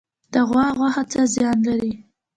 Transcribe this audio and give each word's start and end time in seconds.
د 0.33 0.35
غوا 0.49 0.65
غوښه 0.77 1.03
څه 1.11 1.21
زیان 1.33 1.57
لري؟ 1.67 1.93